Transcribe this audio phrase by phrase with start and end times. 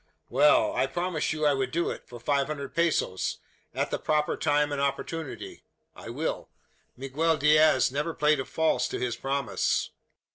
[0.31, 3.37] "Well; I promised you I would do it, for five hundred pesos
[3.71, 5.61] at the proper time and opportunity.
[5.95, 6.49] I will.
[6.97, 9.91] Miguel Diaz never played false to his promise.